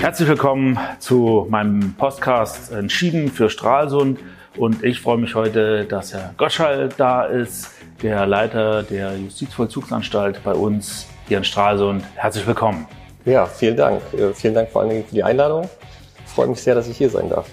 [0.00, 4.18] Herzlich willkommen zu meinem Podcast Entschieden für Stralsund.
[4.56, 7.70] Und ich freue mich heute, dass Herr Goschall da ist,
[8.02, 12.04] der Leiter der Justizvollzugsanstalt bei uns hier in Stralsund.
[12.14, 12.86] Herzlich willkommen.
[13.24, 14.00] Ja, vielen Dank.
[14.14, 15.68] Äh, vielen Dank vor allen Dingen für die Einladung.
[16.24, 17.48] Ich freue mich sehr, dass ich hier sein darf.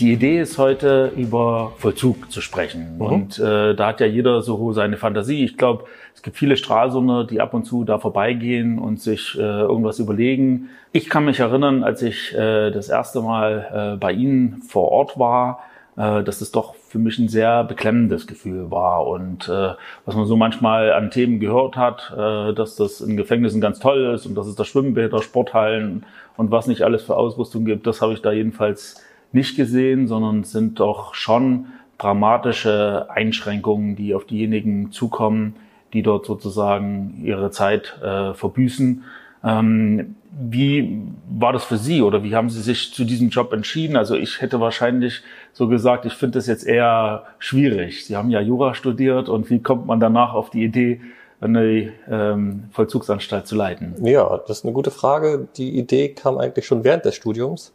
[0.00, 2.96] Die Idee ist heute über Vollzug zu sprechen.
[2.96, 3.00] Mhm.
[3.00, 5.44] Und äh, da hat ja jeder so seine Fantasie.
[5.44, 5.84] Ich glaube,
[6.14, 10.70] es gibt viele Stralsunder, die ab und zu da vorbeigehen und sich äh, irgendwas überlegen.
[10.90, 15.16] Ich kann mich erinnern, als ich äh, das erste Mal äh, bei Ihnen vor Ort
[15.16, 15.60] war,
[15.96, 19.06] äh, dass es doch für mich ein sehr beklemmendes Gefühl war.
[19.06, 19.74] Und äh,
[20.06, 24.12] was man so manchmal an Themen gehört hat, äh, dass das in Gefängnissen ganz toll
[24.12, 26.04] ist und dass es da Schwimmbäder, Sporthallen
[26.36, 29.04] und was nicht alles für Ausrüstung gibt, das habe ich da jedenfalls
[29.34, 31.66] nicht gesehen, sondern es sind doch schon
[31.98, 35.56] dramatische Einschränkungen, die auf diejenigen zukommen,
[35.92, 39.04] die dort sozusagen ihre Zeit äh, verbüßen.
[39.44, 43.96] Ähm, wie war das für Sie oder wie haben Sie sich zu diesem Job entschieden?
[43.96, 48.04] Also ich hätte wahrscheinlich so gesagt, ich finde das jetzt eher schwierig.
[48.04, 51.00] Sie haben ja Jura studiert und wie kommt man danach auf die Idee,
[51.40, 53.94] eine ähm, Vollzugsanstalt zu leiten?
[54.04, 55.46] Ja, das ist eine gute Frage.
[55.56, 57.72] Die Idee kam eigentlich schon während des Studiums.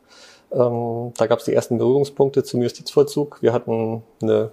[0.52, 3.42] Ähm, da gab es die ersten Berührungspunkte zum Justizvollzug.
[3.42, 4.52] Wir hatten eine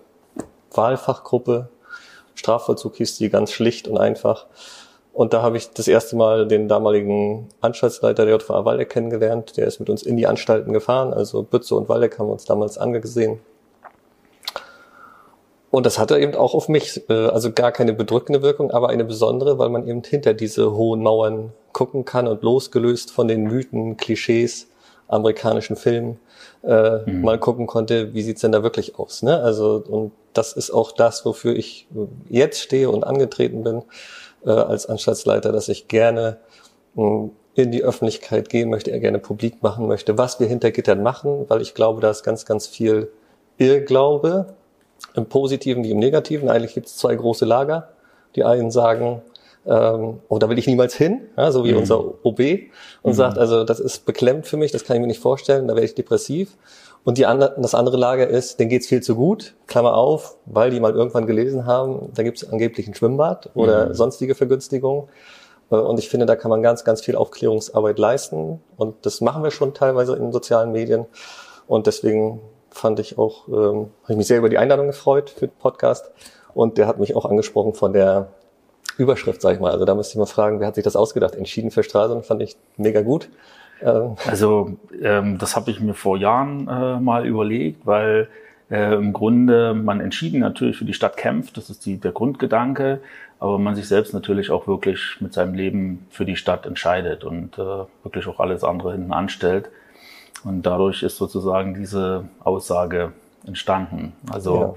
[0.73, 1.69] Wahlfachgruppe,
[2.35, 4.47] Strafvollzug hieß die ganz schlicht und einfach.
[5.13, 9.57] Und da habe ich das erste Mal den damaligen Anstaltsleiter der JVA Waldeck kennengelernt.
[9.57, 11.15] Der ist mit uns in die Anstalten gefahren.
[11.15, 13.41] Also Bütze und Waldeck haben uns damals angesehen.
[15.71, 19.05] Und das hatte eben auch auf mich, äh, also gar keine bedrückende Wirkung, aber eine
[19.05, 23.97] besondere, weil man eben hinter diese hohen Mauern gucken kann und losgelöst von den Mythen,
[23.97, 24.69] Klischees
[25.09, 26.19] amerikanischen Filmen
[26.63, 27.23] äh, mhm.
[27.23, 29.23] mal gucken konnte, wie sieht's denn da wirklich aus.
[29.23, 29.41] Ne?
[29.41, 31.87] Also und das ist auch das, wofür ich
[32.29, 33.83] jetzt stehe und angetreten bin
[34.45, 36.39] äh, als Anstaltsleiter, dass ich gerne
[36.95, 40.71] mh, hm, in die Öffentlichkeit gehen möchte, er gerne publik machen möchte, was wir hinter
[40.73, 43.11] Gittern machen, weil ich glaube, da ist ganz, ganz viel
[43.57, 44.55] Irrglaube
[45.15, 46.51] im Positiven wie im Negativen.
[46.51, 47.89] Eigentlich gibt es zwei große Lager.
[48.35, 49.23] Die einen sagen,
[49.67, 51.79] ähm, oh, da will ich niemals hin, ja, so wie mhm.
[51.79, 52.41] unser OB,
[53.03, 53.13] und mhm.
[53.13, 55.87] sagt, also das ist beklemmt für mich, das kann ich mir nicht vorstellen, da werde
[55.87, 56.57] ich depressiv.
[57.05, 60.71] Und die andere, das andere Lager ist, denen geht's viel zu gut, Klammer auf, weil
[60.71, 63.95] die mal irgendwann gelesen haben, da gibt's angeblich ein Schwimmbad oder mhm.
[63.95, 65.09] sonstige Vergünstigungen.
[65.71, 68.61] Äh, und ich finde, da kann man ganz, ganz viel Aufklärungsarbeit leisten.
[68.77, 71.07] Und das machen wir schon teilweise in sozialen Medien.
[71.67, 72.41] Und deswegen
[72.71, 76.11] fand ich auch, ähm, habe ich mich sehr über die Einladung gefreut für den Podcast.
[76.55, 78.29] Und der hat mich auch angesprochen von der
[78.99, 79.73] Überschrift, sag ich mal.
[79.73, 81.35] Also da müsste ich mal fragen, wer hat sich das ausgedacht?
[81.35, 83.29] Entschieden für Stralsund fand ich mega gut.
[83.83, 84.17] Ähm.
[84.27, 88.29] Also ähm, das habe ich mir vor Jahren äh, mal überlegt, weil
[88.71, 93.01] äh, im Grunde man entschieden natürlich für die Stadt kämpft, das ist die, der Grundgedanke,
[93.39, 97.59] aber man sich selbst natürlich auch wirklich mit seinem Leben für die Stadt entscheidet und
[97.59, 99.71] äh, wirklich auch alles andere hinten anstellt.
[100.45, 103.13] Und dadurch ist sozusagen diese Aussage
[103.47, 104.13] entstanden.
[104.31, 104.75] Also ja.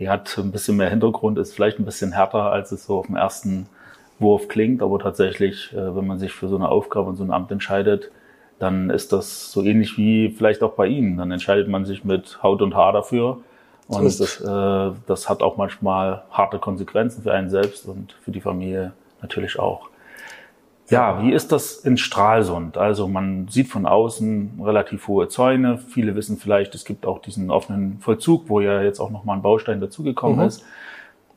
[0.00, 3.06] Die hat ein bisschen mehr Hintergrund, ist vielleicht ein bisschen härter, als es so auf
[3.06, 3.66] dem ersten
[4.18, 7.30] Wurf klingt, aber tatsächlich, äh, wenn man sich für so eine Aufgabe und so ein
[7.30, 8.10] Amt entscheidet,
[8.58, 11.16] dann ist das so ähnlich wie vielleicht auch bei Ihnen.
[11.16, 13.38] Dann entscheidet man sich mit Haut und Haar dafür.
[13.88, 18.40] Und so äh, das hat auch manchmal harte Konsequenzen für einen selbst und für die
[18.40, 19.88] Familie natürlich auch.
[20.90, 22.76] Ja, wie ist das in Stralsund?
[22.76, 25.78] Also man sieht von außen relativ hohe Zäune.
[25.78, 29.42] Viele wissen vielleicht, es gibt auch diesen offenen Vollzug, wo ja jetzt auch nochmal ein
[29.42, 30.46] Baustein dazugekommen mhm.
[30.46, 30.64] ist.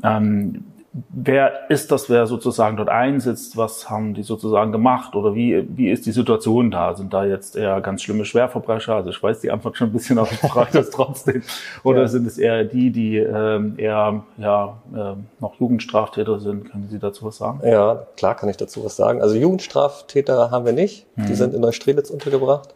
[0.04, 3.58] Ähm, wer ist das, wer sozusagen dort einsitzt?
[3.58, 5.16] Was haben die sozusagen gemacht?
[5.16, 6.94] Oder wie, wie ist die Situation da?
[6.94, 8.94] Sind da jetzt eher ganz schlimme Schwerverbrecher?
[8.96, 11.42] Also ich weiß die Antwort schon ein bisschen, aber ich frage das trotzdem.
[11.84, 12.08] Oder ja.
[12.08, 16.70] sind es eher die, die ähm, eher ja, äh, noch Jugendstraftäter sind?
[16.70, 17.62] Können Sie dazu was sagen?
[17.68, 19.22] Ja, klar kann ich dazu was sagen.
[19.22, 21.08] Also Jugendstraftäter haben wir nicht.
[21.16, 21.26] Mhm.
[21.26, 22.76] Die sind in Neustrelitz untergebracht.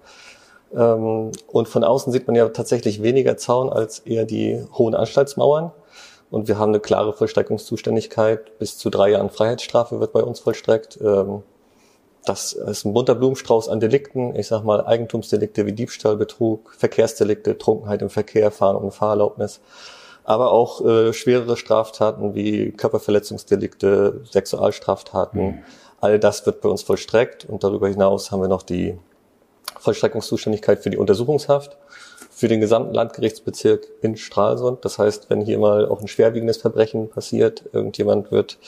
[0.75, 5.72] Ähm, und von außen sieht man ja tatsächlich weniger Zaun als eher die hohen Anstaltsmauern.
[6.30, 8.58] Und wir haben eine klare Vollstreckungszuständigkeit.
[8.60, 11.00] Bis zu drei Jahren Freiheitsstrafe wird bei uns vollstreckt.
[11.02, 11.44] Ähm,
[12.26, 14.35] das ist ein bunter Blumenstrauß an Delikten.
[14.35, 19.62] Ich sag mal Eigentumsdelikte wie Diebstahl, Betrug, Verkehrsdelikte, Trunkenheit im Verkehr, Fahren ohne Fahrerlaubnis.
[20.26, 25.41] Aber auch äh, schwerere Straftaten wie Körperverletzungsdelikte, Sexualstraftaten.
[25.41, 25.64] Mhm.
[26.02, 27.46] All das wird bei uns vollstreckt.
[27.46, 28.97] Und darüber hinaus haben wir noch die
[29.80, 31.78] Vollstreckungszuständigkeit für die Untersuchungshaft
[32.37, 34.85] für den gesamten Landgerichtsbezirk in Stralsund.
[34.85, 38.59] Das heißt, wenn hier mal auch ein schwerwiegendes Verbrechen passiert, irgendjemand wird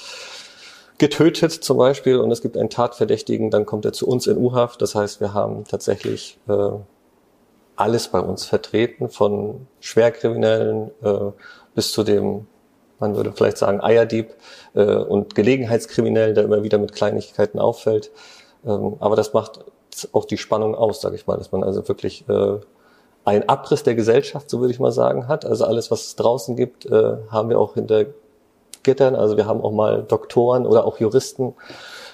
[0.98, 4.82] getötet zum Beispiel und es gibt einen Tatverdächtigen, dann kommt er zu uns in U-Haft.
[4.82, 6.72] Das heißt, wir haben tatsächlich äh,
[7.76, 11.32] alles bei uns vertreten, von Schwerkriminellen äh,
[11.76, 12.48] bis zu dem,
[12.98, 14.34] man würde vielleicht sagen, Eierdieb
[14.74, 18.10] äh, und Gelegenheitskriminellen, der immer wieder mit Kleinigkeiten auffällt.
[18.66, 19.60] Ähm, aber das macht
[20.12, 22.58] auch die Spannung aus, sage ich mal, dass man also wirklich äh,
[23.30, 25.46] einen Abriss der Gesellschaft, so würde ich mal sagen, hat.
[25.46, 28.06] Also alles, was es draußen gibt, äh, haben wir auch hinter
[28.82, 29.16] Gittern.
[29.16, 31.54] Also wir haben auch mal Doktoren oder auch Juristen,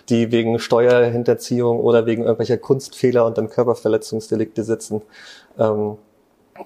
[0.09, 5.03] die wegen Steuerhinterziehung oder wegen irgendwelcher Kunstfehler und dann Körperverletzungsdelikte sitzen.
[5.57, 5.97] Ähm,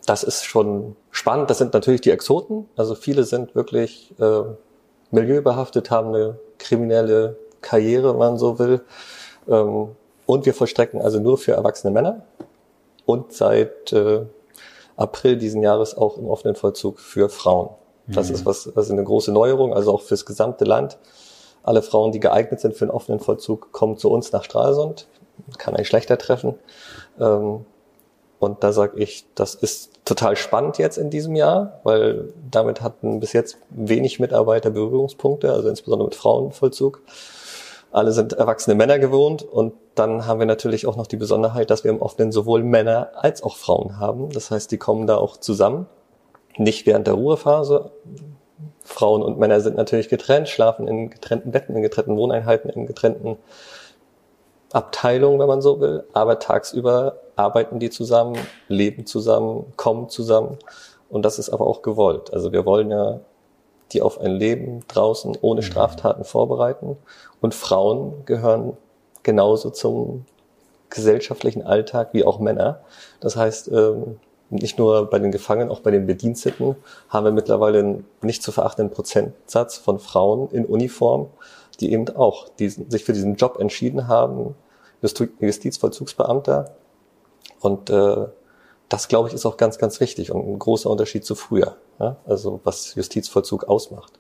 [0.07, 1.51] das ist schon spannend.
[1.51, 2.67] Das sind natürlich die Exoten.
[2.75, 4.41] Also viele sind wirklich äh,
[5.11, 8.81] milieubehaftet, haben eine kriminelle Karriere, wenn man so will.
[9.47, 9.89] Ähm,
[10.25, 12.23] und wir vollstrecken also nur für erwachsene Männer
[13.09, 14.21] und seit äh,
[14.99, 17.69] April diesen Jahres auch im offenen Vollzug für Frauen.
[18.07, 18.35] Das mhm.
[18.35, 20.97] ist was, also eine große Neuerung, also auch fürs gesamte Land.
[21.63, 25.07] Alle Frauen, die geeignet sind für einen offenen Vollzug, kommen zu uns nach Stralsund.
[25.57, 26.55] Kann ein schlechter treffen.
[27.19, 27.65] Ähm,
[28.39, 33.19] und da sage ich, das ist total spannend jetzt in diesem Jahr, weil damit hatten
[33.19, 37.01] bis jetzt wenig Mitarbeiter Berührungspunkte, also insbesondere mit Frauenvollzug.
[37.91, 41.83] Alle sind erwachsene Männer gewohnt und dann haben wir natürlich auch noch die Besonderheit, dass
[41.83, 44.29] wir im offenen sowohl Männer als auch Frauen haben.
[44.29, 45.87] Das heißt, die kommen da auch zusammen.
[46.57, 47.91] Nicht während der Ruhephase.
[48.83, 53.37] Frauen und Männer sind natürlich getrennt, schlafen in getrennten Betten, in getrennten Wohneinheiten, in getrennten
[54.71, 56.03] Abteilungen, wenn man so will.
[56.13, 58.37] Aber tagsüber arbeiten die zusammen,
[58.67, 60.57] leben zusammen, kommen zusammen.
[61.09, 62.33] Und das ist aber auch gewollt.
[62.33, 63.19] Also wir wollen ja
[63.91, 65.65] die auf ein Leben draußen ohne mhm.
[65.65, 66.97] Straftaten vorbereiten.
[67.41, 68.77] Und Frauen gehören
[69.23, 70.25] genauso zum
[70.89, 72.81] gesellschaftlichen Alltag wie auch Männer.
[73.19, 74.19] Das heißt, ähm,
[74.49, 76.75] nicht nur bei den Gefangenen, auch bei den Bediensteten
[77.09, 81.27] haben wir mittlerweile einen nicht zu verachtenden Prozentsatz von Frauen in Uniform,
[81.79, 84.55] die eben auch diesen, sich für diesen Job entschieden haben,
[85.39, 86.71] Justizvollzugsbeamter
[87.59, 88.25] und äh,
[88.89, 91.75] das, glaube ich, ist auch ganz, ganz wichtig und ein großer Unterschied zu früher.
[91.99, 92.17] Ja?
[92.27, 94.13] Also was Justizvollzug ausmacht.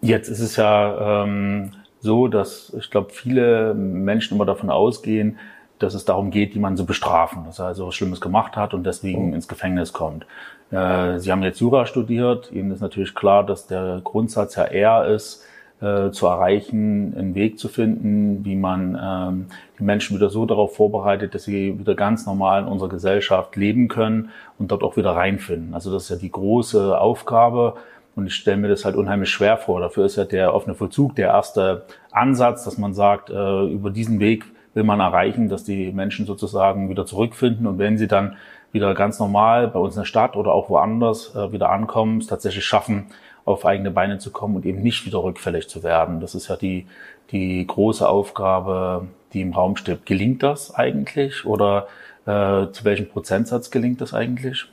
[0.00, 5.38] Jetzt ist es ja ähm, so, dass ich glaube, viele Menschen immer davon ausgehen,
[5.78, 8.84] dass es darum geht, jemanden zu bestrafen, dass er also was Schlimmes gemacht hat und
[8.84, 9.34] deswegen mhm.
[9.34, 10.26] ins Gefängnis kommt.
[10.70, 12.50] Äh, Sie haben jetzt Jura studiert.
[12.52, 15.44] Ihnen ist natürlich klar, dass der Grundsatz ja eher ist,
[15.82, 19.46] äh, zu erreichen, einen Weg zu finden, wie man ähm,
[19.78, 23.88] die Menschen wieder so darauf vorbereitet, dass sie wieder ganz normal in unserer Gesellschaft leben
[23.88, 25.74] können und dort auch wieder reinfinden.
[25.74, 27.74] Also das ist ja die große Aufgabe.
[28.14, 29.80] Und ich stelle mir das halt unheimlich schwer vor.
[29.80, 34.20] Dafür ist ja der offene Vollzug der erste Ansatz, dass man sagt, äh, über diesen
[34.20, 34.44] Weg
[34.74, 37.66] will man erreichen, dass die Menschen sozusagen wieder zurückfinden.
[37.66, 38.36] Und wenn sie dann
[38.70, 42.26] wieder ganz normal bei uns in der Stadt oder auch woanders äh, wieder ankommen, es
[42.26, 43.06] tatsächlich schaffen,
[43.44, 46.20] auf eigene Beine zu kommen und eben nicht wieder rückfällig zu werden.
[46.20, 46.86] Das ist ja die,
[47.30, 50.06] die große Aufgabe, die im Raum steht.
[50.06, 51.88] Gelingt das eigentlich oder
[52.24, 54.66] äh, zu welchem Prozentsatz gelingt das eigentlich?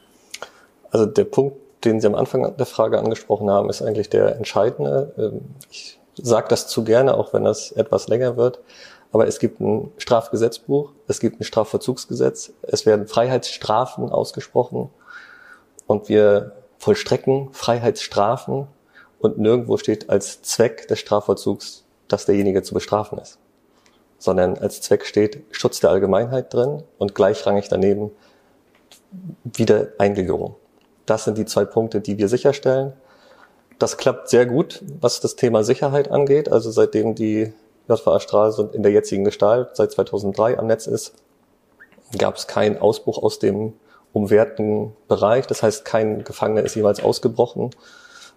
[0.91, 5.13] Also der Punkt, den Sie am Anfang der Frage angesprochen haben, ist eigentlich der entscheidende.
[5.17, 8.59] Ähm, ich sage das zu gerne, auch wenn das etwas länger wird.
[9.11, 14.91] Aber es gibt ein Strafgesetzbuch, es gibt ein Strafverzugsgesetz, es werden Freiheitsstrafen ausgesprochen
[15.87, 18.67] und wir vollstrecken Freiheitsstrafen
[19.19, 23.37] und nirgendwo steht als Zweck des Strafvollzugs, dass derjenige zu bestrafen ist,
[24.17, 28.11] sondern als Zweck steht Schutz der Allgemeinheit drin und gleichrangig daneben
[29.43, 30.55] Wiedereingliederung.
[31.05, 32.93] Das sind die zwei Punkte, die wir sicherstellen.
[33.77, 36.51] Das klappt sehr gut, was das Thema Sicherheit angeht.
[36.51, 37.53] Also seitdem die
[37.87, 41.13] JVA Stralsund in der jetzigen Gestalt seit 2003 am Netz ist,
[42.17, 43.73] gab es keinen Ausbruch aus dem
[44.13, 45.47] umwehrten Bereich.
[45.47, 47.71] Das heißt, kein Gefangener ist jemals ausgebrochen.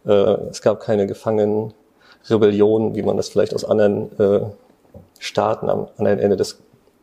[0.06, 0.10] Äh,
[0.50, 4.40] es gab keine Gefangenenrebellion, wie man das vielleicht aus anderen äh,
[5.18, 6.58] Staaten am anderen Ende des,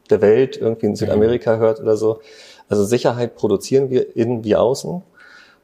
[0.09, 2.19] der Welt, irgendwie in Südamerika hört oder so.
[2.67, 5.01] Also Sicherheit produzieren wir innen wie außen.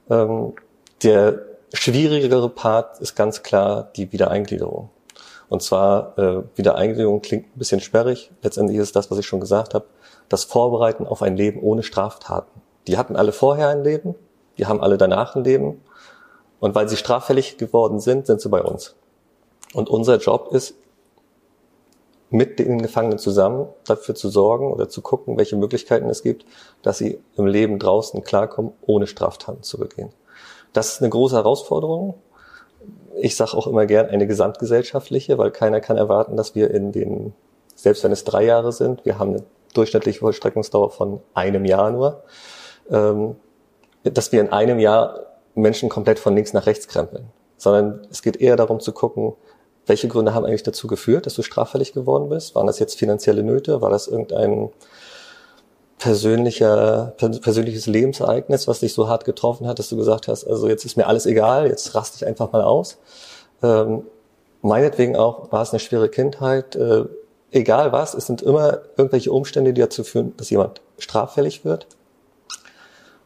[0.09, 0.53] Ähm,
[1.03, 1.41] der
[1.73, 4.89] schwierigere Part ist ganz klar die Wiedereingliederung.
[5.49, 8.31] Und zwar äh, Wiedereingliederung klingt ein bisschen sperrig.
[8.41, 9.85] Letztendlich ist das, was ich schon gesagt habe,
[10.29, 12.61] das Vorbereiten auf ein Leben ohne Straftaten.
[12.87, 14.15] Die hatten alle vorher ein Leben,
[14.57, 15.81] die haben alle danach ein Leben.
[16.59, 18.95] Und weil sie straffällig geworden sind, sind sie bei uns.
[19.73, 20.75] Und unser Job ist,
[22.29, 26.45] mit den Gefangenen zusammen dafür zu sorgen oder zu gucken, welche Möglichkeiten es gibt,
[26.81, 30.09] dass sie im Leben draußen klarkommen, ohne Straftaten zu begehen.
[30.73, 32.15] Das ist eine große Herausforderung.
[33.15, 37.33] Ich sage auch immer gern eine gesamtgesellschaftliche, weil keiner kann erwarten, dass wir in den,
[37.75, 42.23] selbst wenn es drei Jahre sind, wir haben eine durchschnittliche Vollstreckungsdauer von einem Jahr nur,
[42.87, 45.19] dass wir in einem Jahr
[45.55, 47.25] Menschen komplett von links nach rechts krempeln,
[47.57, 49.33] sondern es geht eher darum zu gucken,
[49.87, 52.55] welche Gründe haben eigentlich dazu geführt, dass du straffällig geworden bist?
[52.55, 53.81] Waren das jetzt finanzielle Nöte?
[53.81, 54.69] War das irgendein
[55.97, 60.85] persönlicher, persönliches Lebensereignis, was dich so hart getroffen hat, dass du gesagt hast, also jetzt
[60.85, 62.97] ist mir alles egal, jetzt raste ich einfach mal aus.
[63.63, 64.03] Ähm,
[64.61, 67.05] meinetwegen auch, war es eine schwere Kindheit, äh,
[67.51, 71.87] egal was, es sind immer irgendwelche Umstände, die dazu führen, dass jemand straffällig wird.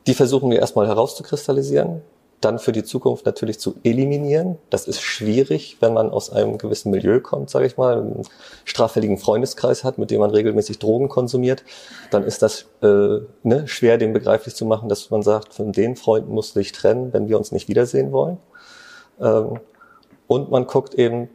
[0.10, 2.02] Die versuchen wir erstmal herauszukristallisieren,
[2.42, 4.58] dann für die Zukunft natürlich zu eliminieren.
[4.72, 8.24] Das ist schwierig, wenn man aus einem gewissen Milieu kommt, sage ich mal, einen
[8.66, 11.64] straffälligen Freundeskreis hat, mit dem man regelmäßig Drogen konsumiert.
[12.10, 15.96] Dann ist das äh, ne, schwer, dem begreiflich zu machen, dass man sagt, von den
[15.96, 18.40] Freunden musst du dich trennen, wenn wir uns nicht wiedersehen wollen.
[19.22, 19.60] Ähm,
[20.26, 21.30] und man guckt eben,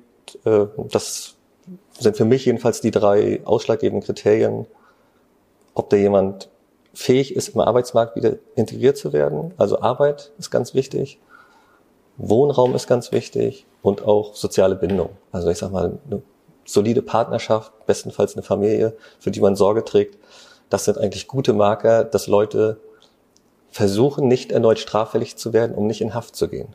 [0.45, 1.37] äh, das
[2.01, 4.67] sind für mich jedenfalls die drei ausschlaggebenden Kriterien,
[5.75, 6.49] ob der jemand
[6.95, 9.53] fähig ist, im Arbeitsmarkt wieder integriert zu werden.
[9.57, 11.21] Also Arbeit ist ganz wichtig,
[12.17, 15.11] Wohnraum ist ganz wichtig und auch soziale Bindung.
[15.33, 16.23] Also ich sag mal, eine
[16.65, 20.19] solide Partnerschaft, bestenfalls eine Familie, für die man Sorge trägt.
[20.71, 22.79] Das sind eigentlich gute Marker, dass Leute
[23.71, 26.69] versuchen, nicht erneut straffällig zu werden, um nicht in Haft zu gehen.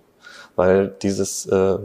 [0.55, 1.79] Weil dieses äh,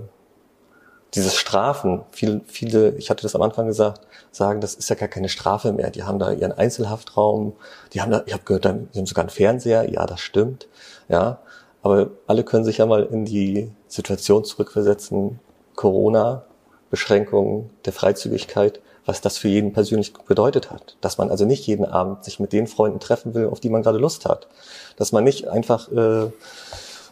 [1.14, 4.00] dieses Strafen, viele, viele, ich hatte das am Anfang gesagt,
[4.33, 5.90] sagen, das ist ja gar keine Strafe mehr.
[5.90, 7.54] Die haben da ihren Einzelhaftraum,
[7.92, 10.68] die haben da, ich habe gehört, die haben sogar einen Fernseher, ja, das stimmt,
[11.09, 11.38] ja.
[11.83, 15.38] Aber alle können sich ja mal in die Situation zurückversetzen,
[15.76, 16.44] Corona,
[16.90, 20.97] Beschränkungen der Freizügigkeit, was das für jeden persönlich bedeutet hat.
[21.00, 23.83] Dass man also nicht jeden Abend sich mit den Freunden treffen will, auf die man
[23.83, 24.49] gerade Lust hat.
[24.97, 26.30] Dass man nicht einfach äh,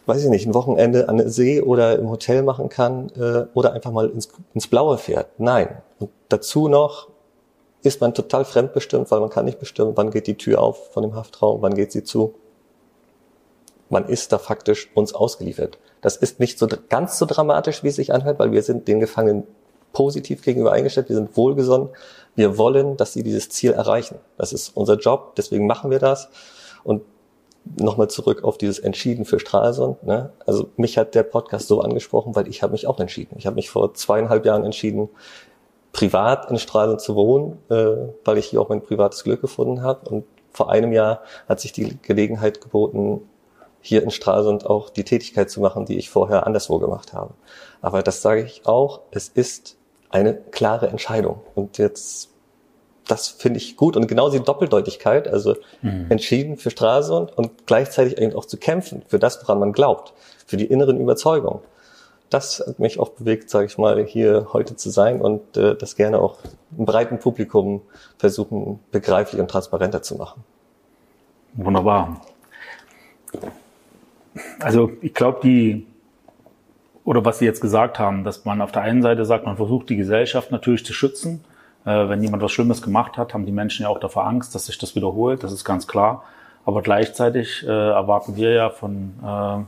[0.05, 3.73] weiß ich nicht, ein Wochenende an der See oder im Hotel machen kann äh, oder
[3.73, 5.27] einfach mal ins, ins Blaue fährt.
[5.37, 5.81] Nein.
[5.99, 7.09] Und dazu noch
[7.83, 11.03] ist man total fremdbestimmt, weil man kann nicht bestimmen, wann geht die Tür auf von
[11.03, 12.35] dem Haftraum, wann geht sie zu.
[13.89, 15.77] Man ist da faktisch uns ausgeliefert.
[16.01, 18.99] Das ist nicht so ganz so dramatisch, wie es sich anhört, weil wir sind den
[18.99, 19.43] Gefangenen
[19.91, 21.89] positiv gegenüber eingestellt, wir sind wohlgesonnen.
[22.35, 24.17] Wir wollen, dass sie dieses Ziel erreichen.
[24.37, 26.29] Das ist unser Job, deswegen machen wir das.
[26.83, 27.03] Und
[27.77, 30.03] nochmal zurück auf dieses Entschieden für Stralsund.
[30.03, 30.31] Ne?
[30.45, 33.35] Also mich hat der Podcast so angesprochen, weil ich habe mich auch entschieden.
[33.37, 35.09] Ich habe mich vor zweieinhalb Jahren entschieden,
[35.93, 40.09] privat in Stralsund zu wohnen, äh, weil ich hier auch mein privates Glück gefunden habe.
[40.09, 43.21] Und vor einem Jahr hat sich die Gelegenheit geboten,
[43.79, 47.33] hier in Stralsund auch die Tätigkeit zu machen, die ich vorher anderswo gemacht habe.
[47.81, 49.77] Aber das sage ich auch, es ist
[50.09, 51.41] eine klare Entscheidung.
[51.53, 52.32] Und jetzt
[53.07, 56.07] das finde ich gut und genau die Doppeldeutigkeit, also mhm.
[56.09, 60.13] entschieden für Stralsund und gleichzeitig eben auch zu kämpfen für das, woran man glaubt,
[60.45, 61.59] für die inneren Überzeugungen.
[62.29, 65.95] Das hat mich auch bewegt, sage ich mal, hier heute zu sein und äh, das
[65.95, 66.37] gerne auch
[66.77, 67.81] im breiten Publikum
[68.17, 70.43] versuchen, begreiflich und transparenter zu machen.
[71.53, 72.21] Wunderbar.
[74.59, 75.85] Also ich glaube, die
[77.05, 79.89] oder was Sie jetzt gesagt haben, dass man auf der einen Seite sagt, man versucht
[79.89, 81.43] die Gesellschaft natürlich zu schützen,
[81.85, 84.77] wenn jemand was Schlimmes gemacht hat, haben die Menschen ja auch davor Angst, dass sich
[84.77, 85.43] das wiederholt.
[85.43, 86.23] Das ist ganz klar.
[86.65, 89.63] Aber gleichzeitig äh, erwarten wir ja von äh,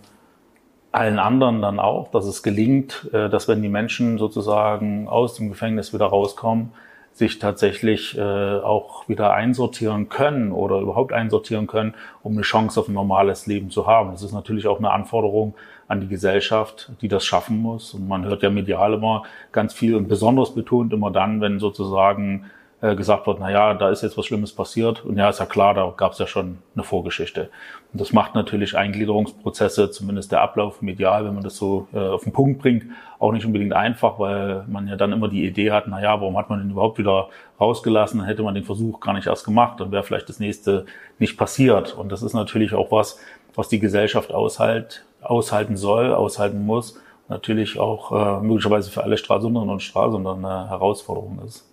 [0.95, 5.50] allen anderen dann auch, dass es gelingt, äh, dass wenn die Menschen sozusagen aus dem
[5.50, 6.72] Gefängnis wieder rauskommen,
[7.12, 12.88] sich tatsächlich äh, auch wieder einsortieren können oder überhaupt einsortieren können, um eine Chance auf
[12.88, 14.12] ein normales Leben zu haben.
[14.12, 15.53] Das ist natürlich auch eine Anforderung
[15.87, 17.93] an die Gesellschaft, die das schaffen muss.
[17.93, 22.45] Und man hört ja medial immer ganz viel und besonders betont immer dann, wenn sozusagen
[22.81, 25.05] äh, gesagt wird, na ja, da ist jetzt was Schlimmes passiert.
[25.05, 27.49] Und ja, ist ja klar, da gab es ja schon eine Vorgeschichte.
[27.93, 32.23] Und das macht natürlich Eingliederungsprozesse, zumindest der Ablauf medial, wenn man das so äh, auf
[32.23, 32.85] den Punkt bringt,
[33.17, 36.37] auch nicht unbedingt einfach, weil man ja dann immer die Idee hat, na ja, warum
[36.37, 37.29] hat man den überhaupt wieder
[37.61, 38.19] rausgelassen?
[38.19, 40.85] Dann hätte man den Versuch gar nicht erst gemacht, dann wäre vielleicht das nächste
[41.17, 41.95] nicht passiert.
[41.95, 43.19] Und das ist natürlich auch was,
[43.55, 46.96] was die Gesellschaft aushält, aushalten soll, aushalten muss.
[47.27, 51.65] Natürlich auch äh, möglicherweise für alle Stralsunderinnen und Stralsunder eine Herausforderung ist.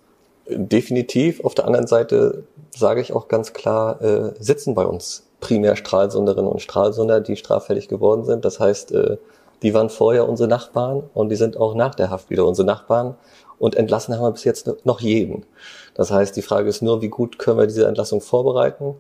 [0.49, 1.45] Definitiv.
[1.45, 6.51] Auf der anderen Seite sage ich auch ganz klar, äh, sitzen bei uns primär Stralsunderinnen
[6.51, 8.45] und Stralsunder, die straffällig geworden sind.
[8.45, 9.19] Das heißt, äh,
[9.63, 13.15] die waren vorher unsere Nachbarn und die sind auch nach der Haft wieder unsere Nachbarn.
[13.59, 15.47] Und entlassen haben wir bis jetzt noch jeden.
[15.95, 18.97] Das heißt, die Frage ist nur, wie gut können wir diese Entlassung vorbereiten?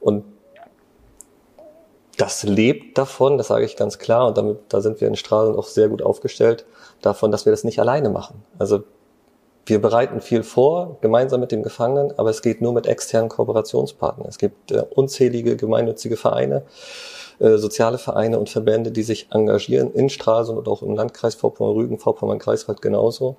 [0.00, 0.24] Und
[2.18, 5.56] das lebt davon, das sage ich ganz klar, und damit, da sind wir in Strahlen
[5.56, 6.66] auch sehr gut aufgestellt,
[7.00, 8.42] davon, dass wir das nicht alleine machen.
[8.58, 8.82] Also
[9.66, 14.28] wir bereiten viel vor, gemeinsam mit dem Gefangenen, aber es geht nur mit externen Kooperationspartnern.
[14.28, 16.62] Es gibt äh, unzählige gemeinnützige Vereine,
[17.38, 21.98] äh, soziale Vereine und Verbände, die sich engagieren in Stralsund und auch im Landkreis Vorpommern-Rügen,
[21.98, 23.36] Vorpommern-Kreiswald genauso.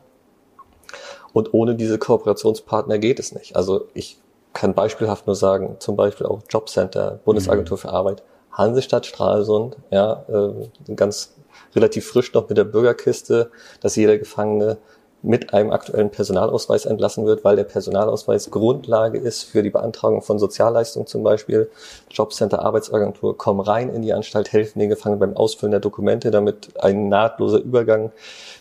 [1.33, 3.55] Und ohne diese Kooperationspartner geht es nicht.
[3.55, 4.19] Also ich
[4.53, 7.81] kann beispielhaft nur sagen, zum Beispiel auch Jobcenter, Bundesagentur mhm.
[7.81, 11.35] für Arbeit, Hansestadt Stralsund, ja, äh, ganz
[11.75, 13.51] relativ frisch noch mit der Bürgerkiste,
[13.81, 14.77] dass jeder Gefangene
[15.21, 20.39] mit einem aktuellen Personalausweis entlassen wird, weil der Personalausweis Grundlage ist für die Beantragung von
[20.39, 21.69] Sozialleistungen zum Beispiel.
[22.09, 26.69] Jobcenter, Arbeitsagentur kommen rein in die Anstalt, helfen den Gefangenen beim Ausfüllen der Dokumente, damit
[26.81, 28.11] ein nahtloser Übergang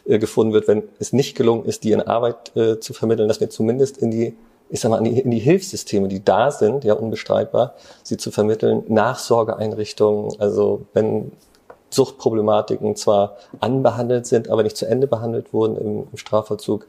[0.04, 3.40] äh, gefunden wird, wenn es nicht gelungen ist, die in Arbeit äh, zu vermitteln, dass
[3.40, 4.36] wir zumindest in die
[4.70, 8.30] ich sag mal, in die, in die Hilfssysteme, die da sind, ja unbestreitbar, sie zu
[8.30, 11.32] vermitteln, Nachsorgeeinrichtungen, also wenn
[11.90, 16.86] Suchtproblematiken zwar anbehandelt sind, aber nicht zu Ende behandelt wurden im, im, Strafvollzug.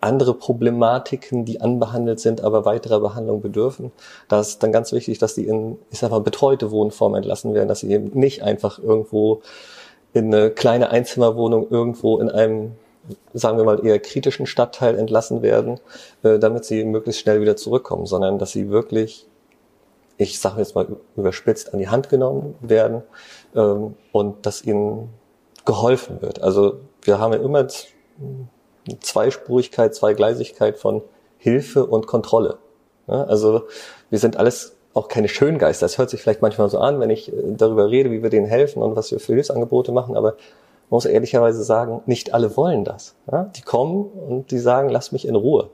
[0.00, 3.92] Andere Problematiken, die anbehandelt sind, aber weiterer Behandlung bedürfen.
[4.28, 7.68] Da ist dann ganz wichtig, dass die in, ich sag mal, betreute Wohnform entlassen werden,
[7.68, 9.42] dass sie eben nicht einfach irgendwo
[10.12, 12.72] in eine kleine Einzimmerwohnung irgendwo in einem,
[13.32, 15.80] sagen wir mal, eher kritischen Stadtteil entlassen werden,
[16.22, 19.26] äh, damit sie möglichst schnell wieder zurückkommen, sondern dass sie wirklich
[20.20, 23.02] ich sage jetzt mal überspitzt, an die Hand genommen werden
[23.54, 25.08] ähm, und dass ihnen
[25.64, 26.42] geholfen wird.
[26.42, 27.66] Also wir haben ja immer
[29.00, 31.02] Zweispurigkeit, Zweigleisigkeit von
[31.38, 32.58] Hilfe und Kontrolle.
[33.06, 33.62] Also
[34.10, 35.86] wir sind alles auch keine Schöngeister.
[35.86, 38.46] Das hört sich vielleicht manchmal so an, wenn ich äh, darüber rede, wie wir denen
[38.46, 40.36] helfen und was wir für Hilfsangebote machen, aber
[40.90, 43.14] muss ehrlicherweise sagen, nicht alle wollen das.
[43.30, 43.44] Ja?
[43.56, 45.70] Die kommen und die sagen, lass mich in Ruhe.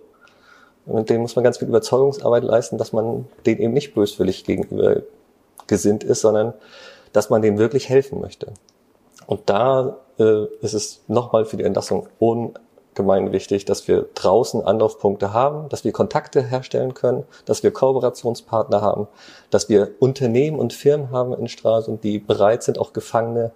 [0.84, 5.02] Und denen muss man ganz viel Überzeugungsarbeit leisten, dass man denen eben nicht böswillig gegenüber
[5.66, 6.54] gesinnt ist, sondern
[7.12, 8.52] dass man denen wirklich helfen möchte.
[9.26, 15.32] Und da äh, ist es nochmal für die Entlassung ungemein wichtig, dass wir draußen Anlaufpunkte
[15.32, 19.08] haben, dass wir Kontakte herstellen können, dass wir Kooperationspartner haben,
[19.50, 23.50] dass wir Unternehmen und Firmen haben in Stralsund, die bereit sind, auch Gefangene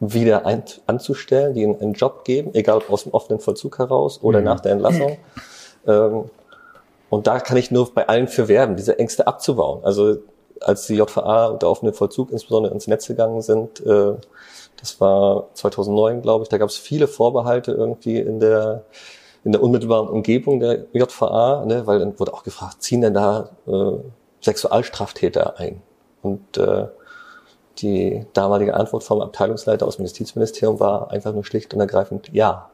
[0.00, 4.20] wieder ein, anzustellen, die ihnen einen Job geben, egal ob aus dem offenen Vollzug heraus
[4.22, 4.46] oder mhm.
[4.46, 5.18] nach der Entlassung.
[5.86, 6.24] Ähm,
[7.10, 9.84] und da kann ich nur bei allen für werben, diese Ängste abzubauen.
[9.84, 10.18] Also
[10.60, 14.12] als die JVA und der offene Vollzug insbesondere ins Netz gegangen sind, äh,
[14.78, 18.84] das war 2009, glaube ich, da gab es viele Vorbehalte irgendwie in der
[19.44, 23.50] in der unmittelbaren Umgebung der JVA, ne, weil dann wurde auch gefragt, ziehen denn da
[23.66, 23.92] äh,
[24.42, 25.82] Sexualstraftäter ein?
[26.22, 26.88] Und äh,
[27.78, 32.70] die damalige Antwort vom Abteilungsleiter aus dem Justizministerium war einfach nur schlicht und ergreifend ja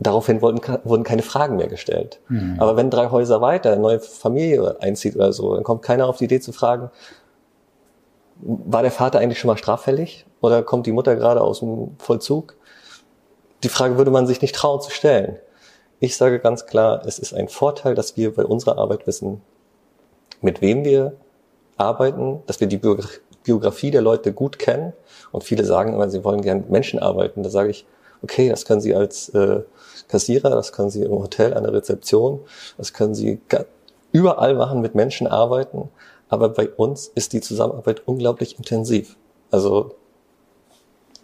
[0.00, 2.20] daraufhin wurden, wurden keine Fragen mehr gestellt.
[2.28, 2.56] Mhm.
[2.58, 6.16] Aber wenn drei Häuser weiter eine neue Familie einzieht oder so, dann kommt keiner auf
[6.16, 6.90] die Idee zu fragen,
[8.42, 12.56] war der Vater eigentlich schon mal straffällig oder kommt die Mutter gerade aus dem Vollzug?
[13.62, 15.36] Die Frage würde man sich nicht trauen zu stellen.
[15.98, 19.42] Ich sage ganz klar, es ist ein Vorteil, dass wir bei unserer Arbeit wissen,
[20.40, 21.12] mit wem wir
[21.80, 22.80] arbeiten, dass wir die
[23.42, 24.92] Biografie der Leute gut kennen.
[25.32, 27.42] Und viele sagen immer, sie wollen gerne mit Menschen arbeiten.
[27.42, 27.86] Da sage ich,
[28.22, 29.60] okay, das können Sie als äh,
[30.08, 32.40] Kassierer, das können Sie im Hotel an der Rezeption,
[32.76, 33.40] das können Sie
[34.12, 35.88] überall machen, mit Menschen arbeiten.
[36.28, 39.16] Aber bei uns ist die Zusammenarbeit unglaublich intensiv.
[39.50, 39.94] Also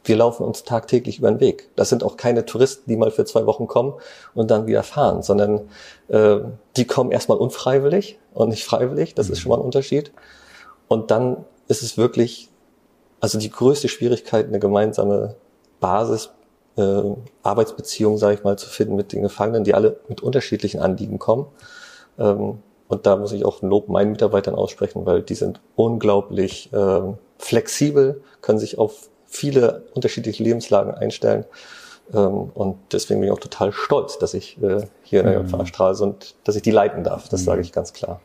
[0.04, 1.68] wir laufen uns tagtäglich über den Weg.
[1.76, 3.94] Das sind auch keine Touristen, die mal für zwei Wochen kommen
[4.34, 5.68] und dann wieder fahren, sondern
[6.08, 6.38] äh,
[6.76, 9.14] die kommen erstmal unfreiwillig und nicht freiwillig.
[9.14, 10.12] Das ist schon mal ein Unterschied.
[10.88, 12.48] Und dann ist es wirklich,
[13.20, 15.36] also die größte Schwierigkeit, eine gemeinsame
[15.80, 16.30] Basis
[16.76, 17.02] äh,
[17.42, 21.46] Arbeitsbeziehungen, sage ich mal, zu finden mit den Gefangenen, die alle mit unterschiedlichen Anliegen kommen.
[22.18, 26.72] Ähm, und da muss ich auch ein Lob meinen Mitarbeitern aussprechen, weil die sind unglaublich
[26.72, 27.00] äh,
[27.38, 31.44] flexibel, können sich auf viele unterschiedliche Lebenslagen einstellen.
[32.14, 35.48] Ähm, und deswegen bin ich auch total stolz, dass ich äh, hier in der mhm.
[35.48, 37.28] JVA Stralsund, dass ich die leiten darf.
[37.28, 37.44] Das mhm.
[37.46, 38.20] sage ich ganz klar.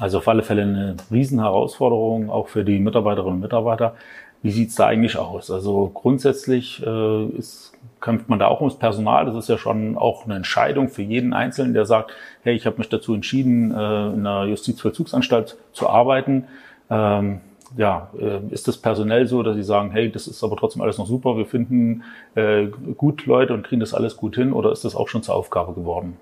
[0.00, 3.94] Also auf alle Fälle eine Riesenherausforderung, auch für die Mitarbeiterinnen und Mitarbeiter.
[4.42, 5.50] Wie sieht's da eigentlich aus?
[5.50, 9.26] Also grundsätzlich äh, ist, kämpft man da auch ums Personal.
[9.26, 12.78] Das ist ja schon auch eine Entscheidung für jeden Einzelnen, der sagt, hey, ich habe
[12.78, 16.44] mich dazu entschieden, äh, in einer Justizvollzugsanstalt zu arbeiten.
[16.88, 17.40] Ähm,
[17.76, 20.96] ja, äh, ist das personell so, dass sie sagen, hey, das ist aber trotzdem alles
[20.96, 22.02] noch super, wir finden
[22.34, 25.36] äh, gut Leute und kriegen das alles gut hin, oder ist das auch schon zur
[25.36, 26.16] Aufgabe geworden?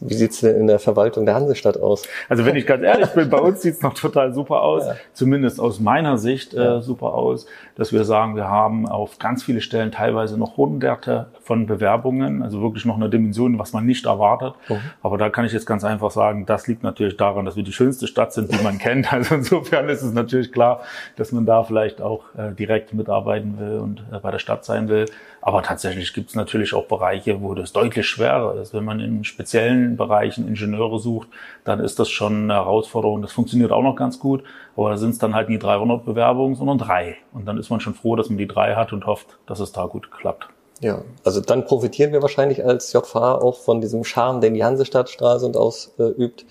[0.00, 2.04] Wie sieht's denn in der Verwaltung der Hansestadt aus?
[2.28, 4.94] Also wenn ich ganz ehrlich bin, bei uns sieht's noch total super aus, ja.
[5.12, 9.60] zumindest aus meiner Sicht äh, super aus, dass wir sagen, wir haben auf ganz viele
[9.60, 14.54] Stellen teilweise noch hunderte von Bewerbungen, also wirklich noch eine Dimension, was man nicht erwartet.
[14.68, 14.80] Mhm.
[15.02, 17.72] Aber da kann ich jetzt ganz einfach sagen, das liegt natürlich daran, dass wir die
[17.72, 19.12] schönste Stadt sind, die man kennt.
[19.12, 20.82] Also insofern ist es natürlich klar,
[21.16, 24.88] dass man da vielleicht auch äh, direkt mitarbeiten will und äh, bei der Stadt sein
[24.88, 25.06] will.
[25.48, 28.74] Aber tatsächlich gibt es natürlich auch Bereiche, wo das deutlich schwerer ist.
[28.74, 31.28] Wenn man in speziellen Bereichen Ingenieure sucht,
[31.64, 33.22] dann ist das schon eine Herausforderung.
[33.22, 34.44] Das funktioniert auch noch ganz gut,
[34.76, 37.16] aber da sind es dann halt nie 300 Bewerbungen, sondern drei.
[37.32, 39.72] Und dann ist man schon froh, dass man die drei hat und hofft, dass es
[39.72, 40.48] da gut klappt.
[40.82, 45.46] Ja, also dann profitieren wir wahrscheinlich als JVA auch von diesem Charme, den die Hansestadtstraße
[45.46, 46.44] und ausübt.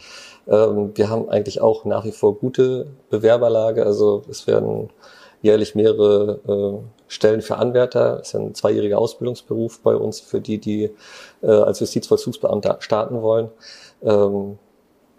[0.47, 3.85] Ähm, wir haben eigentlich auch nach wie vor gute Bewerberlage.
[3.85, 4.89] Also es werden
[5.43, 10.57] jährlich mehrere äh, Stellen für Anwärter, das ist ein zweijähriger Ausbildungsberuf bei uns für die,
[10.57, 10.91] die
[11.41, 13.49] äh, als Justizvollzugsbeamter starten wollen.
[14.03, 14.59] Ähm,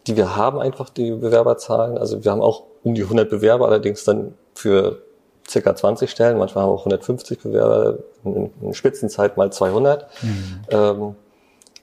[0.07, 1.99] die wir haben einfach die Bewerberzahlen.
[1.99, 5.03] Also wir haben auch um die 100 Bewerber, allerdings dann für
[5.49, 6.39] circa 20 Stellen.
[6.39, 10.07] Manchmal haben wir auch 150 Bewerber, in, in Spitzenzeit mal 200.
[10.23, 10.61] Mhm.
[10.71, 11.15] Ähm,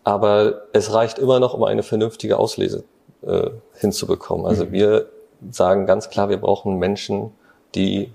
[0.04, 2.84] aber es reicht immer noch, um eine vernünftige Auslese
[3.26, 4.46] äh, hinzubekommen.
[4.46, 4.72] Also mhm.
[4.72, 5.10] wir
[5.52, 7.32] sagen ganz klar, wir brauchen Menschen,
[7.74, 8.12] die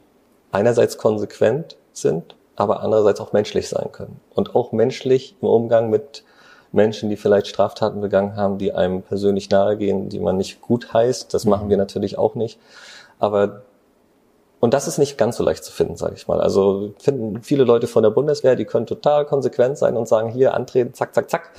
[0.52, 4.20] einerseits konsequent sind, aber andererseits auch menschlich sein können.
[4.34, 6.24] Und auch menschlich im Umgang mit
[6.72, 11.34] Menschen, die vielleicht Straftaten begangen haben, die einem persönlich nahegehen, die man nicht gut heißt.
[11.34, 11.50] Das mhm.
[11.50, 12.58] machen wir natürlich auch nicht.
[13.18, 13.62] Aber
[14.60, 16.40] und das ist nicht ganz so leicht zu finden, sage ich mal.
[16.40, 20.52] Also finden viele Leute von der Bundeswehr, die können total konsequent sein und sagen, hier
[20.52, 21.50] antreten, zack, zack, zack.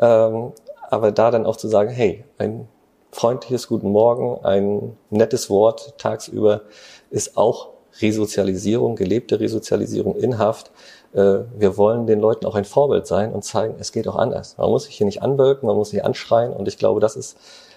[0.00, 0.52] Ähm,
[0.88, 2.66] aber da dann auch zu sagen, hey, ein
[3.12, 6.62] freundliches Guten Morgen, ein nettes Wort tagsüber
[7.10, 7.68] ist auch
[8.02, 10.70] Resozialisierung, gelebte Resozialisierung in Haft.
[11.12, 14.56] Äh, wir wollen den Leuten auch ein Vorbild sein und zeigen, es geht auch anders.
[14.58, 17.36] Man muss sich hier nicht anwölken, man muss nicht anschreien und ich glaube, das ist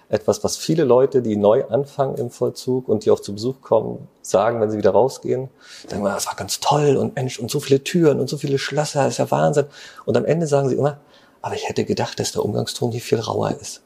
[0.09, 4.07] etwas, was viele Leute, die neu anfangen im Vollzug und die auch zu Besuch kommen,
[4.21, 5.49] sagen, wenn sie wieder rausgehen,
[5.87, 9.03] sagen das war ganz toll und Mensch und so viele Türen und so viele Schlösser,
[9.03, 9.65] das ist ja Wahnsinn.
[10.05, 10.99] Und am Ende sagen sie immer,
[11.41, 13.81] aber ich hätte gedacht, dass der Umgangston hier viel rauer ist.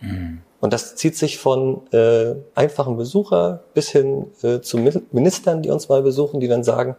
[0.00, 0.42] Mhm.
[0.60, 5.88] Und das zieht sich von äh, einfachen Besucher bis hin äh, zu Ministern, die uns
[5.88, 6.96] mal besuchen, die dann sagen,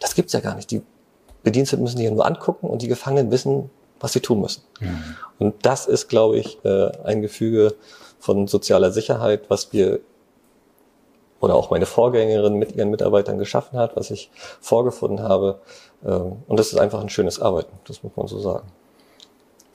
[0.00, 0.70] das gibt's ja gar nicht.
[0.70, 0.82] Die
[1.42, 4.62] Bediensteten müssen sich nur angucken und die Gefangenen wissen, was sie tun müssen.
[4.80, 5.16] Mhm.
[5.38, 7.74] Und das ist, glaube ich, äh, ein Gefüge
[8.18, 10.00] von sozialer Sicherheit, was wir
[11.40, 15.60] oder auch meine Vorgängerin mit ihren Mitarbeitern geschaffen hat, was ich vorgefunden habe.
[16.06, 18.68] Ähm, und das ist einfach ein schönes Arbeiten, das muss man so sagen.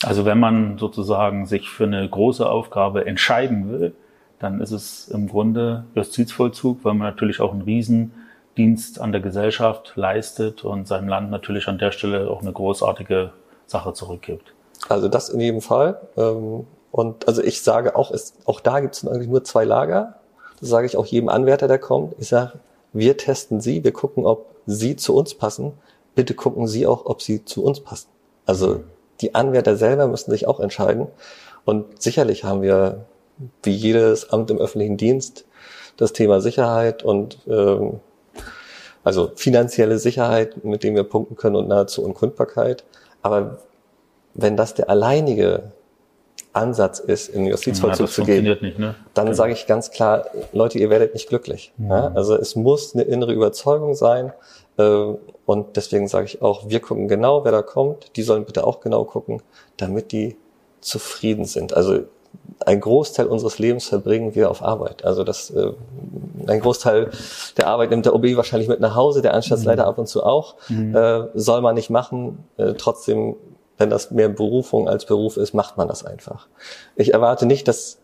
[0.03, 3.95] Also wenn man sozusagen sich für eine große Aufgabe entscheiden will,
[4.39, 9.93] dann ist es im Grunde Justizvollzug, weil man natürlich auch einen Riesendienst an der Gesellschaft
[9.95, 13.31] leistet und seinem Land natürlich an der Stelle auch eine großartige
[13.65, 14.53] Sache zurückgibt.
[14.89, 15.99] Also das in jedem Fall.
[16.15, 20.15] Ähm, und also ich sage auch, es, auch da gibt es eigentlich nur zwei Lager.
[20.59, 22.13] Das sage ich auch jedem Anwärter, der kommt.
[22.19, 22.53] Ich sage,
[22.93, 25.73] wir testen Sie, wir gucken, ob Sie zu uns passen.
[26.13, 28.09] Bitte gucken Sie auch, ob Sie zu uns passen.
[28.45, 28.83] Also mhm
[29.21, 31.07] die Anwärter selber müssen sich auch entscheiden.
[31.65, 33.05] Und sicherlich haben wir,
[33.63, 35.45] wie jedes Amt im öffentlichen Dienst,
[35.97, 37.99] das Thema Sicherheit und ähm,
[39.03, 42.83] also finanzielle Sicherheit, mit dem wir punkten können und nahezu Unkundbarkeit.
[43.21, 43.59] Aber
[44.33, 45.71] wenn das der alleinige
[46.53, 48.95] Ansatz ist, in den Justizvollzug ja, zu gehen, nicht, ne?
[49.13, 49.37] dann genau.
[49.37, 51.71] sage ich ganz klar, Leute, ihr werdet nicht glücklich.
[51.77, 51.89] Mhm.
[51.89, 52.11] Ja?
[52.15, 54.33] Also es muss eine innere Überzeugung sein,
[54.77, 58.15] und deswegen sage ich auch, wir gucken genau, wer da kommt.
[58.15, 59.41] Die sollen bitte auch genau gucken,
[59.77, 60.35] damit die
[60.81, 61.73] zufrieden sind.
[61.73, 62.01] Also
[62.65, 65.05] ein Großteil unseres Lebens verbringen wir auf Arbeit.
[65.05, 65.71] Also das, äh,
[66.47, 67.11] ein Großteil
[67.57, 69.89] der Arbeit nimmt der OB wahrscheinlich mit nach Hause, der Anschlussleiter mhm.
[69.89, 70.55] ab und zu auch.
[70.69, 70.95] Mhm.
[70.95, 72.43] Äh, soll man nicht machen.
[72.57, 73.35] Äh, trotzdem,
[73.77, 76.47] wenn das mehr Berufung als Beruf ist, macht man das einfach.
[76.95, 77.99] Ich erwarte nicht, dass,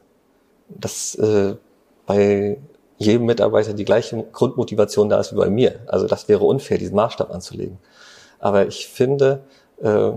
[0.70, 1.56] dass äh,
[2.06, 2.58] bei
[3.04, 5.80] jedem Mitarbeiter die gleiche Grundmotivation da ist wie bei mir.
[5.88, 7.78] Also das wäre unfair, diesen Maßstab anzulegen.
[8.40, 9.44] Aber ich finde,
[9.82, 10.12] äh,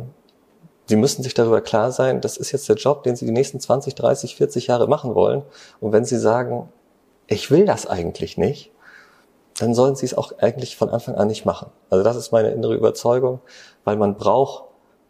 [0.89, 3.59] Sie müssen sich darüber klar sein, das ist jetzt der Job, den Sie die nächsten
[3.59, 5.43] 20, 30, 40 Jahre machen wollen.
[5.81, 6.69] Und wenn Sie sagen,
[7.27, 8.71] ich will das eigentlich nicht,
[9.59, 11.71] dann sollen Sie es auch eigentlich von Anfang an nicht machen.
[11.91, 13.41] Also das ist meine innere Überzeugung,
[13.85, 14.65] weil man braucht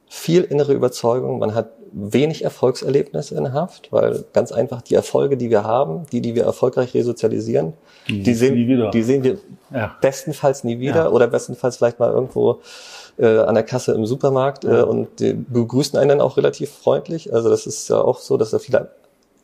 [0.08, 5.50] viel innere Überzeugung, man hat wenig Erfolgserlebnisse in Haft, weil ganz einfach die Erfolge, die
[5.50, 7.72] wir haben, die, die wir erfolgreich resozialisieren,
[8.08, 9.38] die, die, sehen, die sehen wir
[9.72, 9.96] ja.
[10.00, 11.08] bestenfalls nie wieder ja.
[11.08, 12.60] oder bestenfalls vielleicht mal irgendwo
[13.18, 17.32] äh, an der Kasse im Supermarkt äh, und die begrüßen einen dann auch relativ freundlich.
[17.32, 18.90] Also das ist ja auch so, dass da viele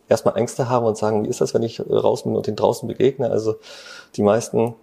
[0.09, 2.87] erstmal Ängste haben und sagen, wie ist das, wenn ich raus bin und den draußen
[2.87, 3.31] begegne?
[3.31, 3.57] Also
[4.17, 4.75] die meisten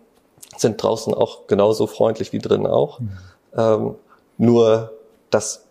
[0.58, 3.00] sind draußen auch genauso freundlich wie drinnen auch.
[3.00, 3.12] Mhm.
[3.56, 3.96] Ähm,
[4.38, 4.92] nur
[5.30, 5.69] das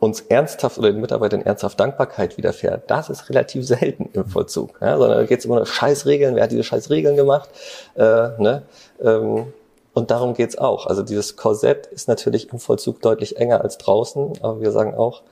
[0.00, 4.78] uns ernsthaft oder den Mitarbeitern ernsthaft Dankbarkeit widerfährt, das ist relativ selten im Vollzug.
[4.80, 7.50] Ja, sondern da geht es immer um Scheißregeln, wer hat diese Scheißregeln gemacht?
[7.94, 8.02] Äh,
[8.38, 8.62] ne?
[9.00, 9.52] Ähm,
[9.92, 10.86] und darum geht's auch.
[10.86, 15.22] Also dieses Korsett ist natürlich im Vollzug deutlich enger als draußen, aber wir sagen auch,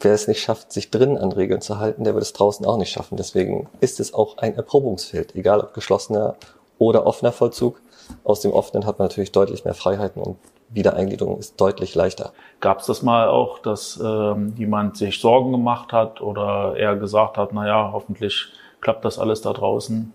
[0.00, 2.78] wer es nicht schafft, sich drinnen an Regeln zu halten, der wird es draußen auch
[2.78, 3.18] nicht schaffen.
[3.18, 6.36] Deswegen ist es auch ein Erprobungsfeld, egal ob geschlossener
[6.78, 7.82] oder offener Vollzug.
[8.24, 10.38] Aus dem offenen hat man natürlich deutlich mehr Freiheiten und
[10.70, 12.32] Wiedereingliederung ist deutlich leichter.
[12.60, 17.36] Gab es das mal auch, dass ähm, jemand sich Sorgen gemacht hat oder eher gesagt
[17.36, 20.12] hat, na ja, hoffentlich klappt das alles da draußen?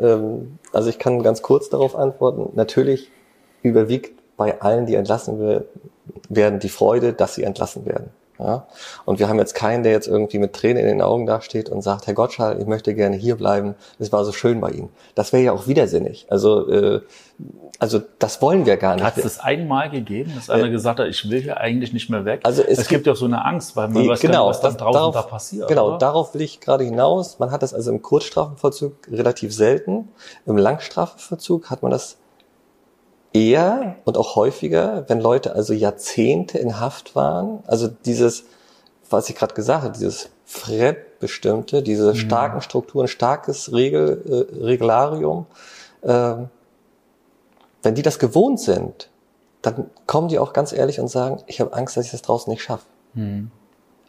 [0.00, 2.50] Ähm, also ich kann ganz kurz darauf antworten.
[2.54, 3.10] Natürlich
[3.62, 5.64] überwiegt bei allen, die entlassen
[6.28, 8.10] werden, die Freude, dass sie entlassen werden.
[8.42, 8.66] Ja?
[9.04, 11.82] Und wir haben jetzt keinen, der jetzt irgendwie mit Tränen in den Augen dasteht und
[11.82, 14.88] sagt, Herr Gottschall, ich möchte gerne hier bleiben, es war so schön bei Ihnen.
[15.14, 16.26] Das wäre ja auch widersinnig.
[16.28, 17.00] Also, äh,
[17.78, 19.04] also das wollen wir gar nicht.
[19.04, 22.10] Hat es das einmal gegeben, dass einer äh, gesagt hat, ich will hier eigentlich nicht
[22.10, 22.40] mehr weg?
[22.44, 24.76] Also es, es gibt ja auch so eine Angst, weil man weiß genau, was dann
[24.76, 25.68] draußen darauf, da passiert.
[25.68, 25.98] Genau, oder?
[25.98, 27.38] darauf will ich gerade hinaus.
[27.38, 30.08] Man hat das also im Kurzstrafenvollzug relativ selten.
[30.46, 32.18] Im Langstrafenvollzug hat man das
[33.32, 37.62] eher und auch häufiger, wenn Leute also Jahrzehnte in Haft waren.
[37.66, 38.44] Also dieses,
[39.08, 42.16] was ich gerade gesagt habe, dieses Fremdbestimmte, diese mhm.
[42.16, 45.46] starken Strukturen, starkes Regel, äh, Regularium.
[46.02, 46.34] Äh,
[47.82, 49.08] wenn die das gewohnt sind,
[49.62, 52.50] dann kommen die auch ganz ehrlich und sagen, ich habe Angst, dass ich das draußen
[52.50, 52.84] nicht schaffe.
[53.14, 53.50] Mhm.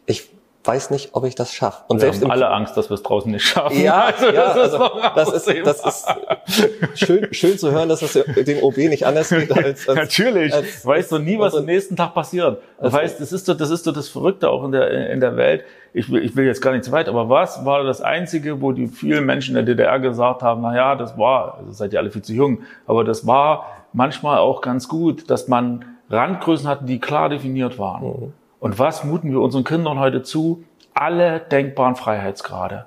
[0.06, 0.30] Ich
[0.66, 1.84] weiß nicht, ob ich das schaffe.
[1.88, 3.80] Und wir selbst haben alle Angst, dass wir es draußen nicht schaffen.
[3.80, 8.02] Ja, also, ja, das, also, ist das, ist, das ist schön, schön zu hören, dass
[8.02, 10.54] es dem OB nicht anders geht als, als natürlich.
[10.54, 12.62] Als, weißt du nie, was am nächsten Tag passiert.
[12.78, 15.20] Du also, weißt, das ist so, das ist so das Verrückte auch in der in
[15.20, 15.64] der Welt.
[15.92, 18.72] Ich will, ich will jetzt gar nicht zu weit, aber was war das Einzige, wo
[18.72, 22.00] die vielen Menschen in der DDR gesagt haben, na ja, das war, also seid ihr
[22.00, 26.84] alle viel zu jung, aber das war manchmal auch ganz gut, dass man Randgrößen hatte,
[26.84, 28.04] die klar definiert waren.
[28.04, 28.32] Mhm.
[28.64, 30.64] Und was muten wir unseren Kindern heute zu?
[30.94, 32.86] Alle denkbaren Freiheitsgrade.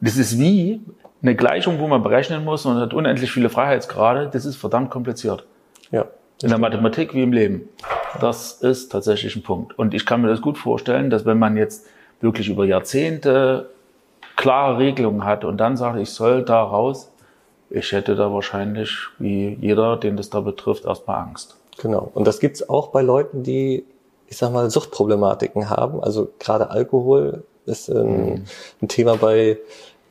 [0.00, 0.80] Das ist wie
[1.22, 4.30] eine Gleichung, wo man berechnen muss und hat unendlich viele Freiheitsgrade.
[4.32, 5.44] Das ist verdammt kompliziert.
[5.92, 6.06] Ja.
[6.42, 7.68] In der Mathematik wie im Leben.
[8.20, 9.78] Das ist tatsächlich ein Punkt.
[9.78, 11.86] Und ich kann mir das gut vorstellen, dass wenn man jetzt
[12.20, 13.70] wirklich über Jahrzehnte
[14.34, 17.12] klare Regelungen hat und dann sagt, ich soll da raus,
[17.70, 21.60] ich hätte da wahrscheinlich, wie jeder, den das da betrifft, erstmal Angst.
[21.80, 22.10] Genau.
[22.12, 23.84] Und das gibt's auch bei Leuten, die
[24.32, 26.02] ich sag mal, Suchtproblematiken haben.
[26.02, 28.44] Also gerade Alkohol ist ein, mhm.
[28.80, 29.58] ein Thema bei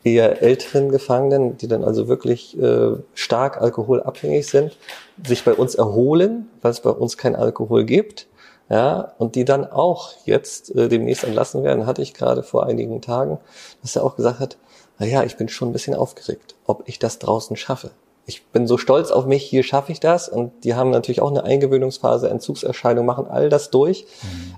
[0.03, 4.77] eher älteren Gefangenen, die dann also wirklich äh, stark alkoholabhängig sind,
[5.25, 8.27] sich bei uns erholen, weil es bei uns kein Alkohol gibt,
[8.69, 13.01] ja, und die dann auch jetzt äh, demnächst entlassen werden, hatte ich gerade vor einigen
[13.01, 13.39] Tagen,
[13.81, 14.57] dass er auch gesagt hat,
[14.99, 17.89] na ja, ich bin schon ein bisschen aufgeregt, ob ich das draußen schaffe
[18.25, 20.29] ich bin so stolz auf mich, hier schaffe ich das.
[20.29, 24.05] Und die haben natürlich auch eine Eingewöhnungsphase, Entzugserscheinung, machen all das durch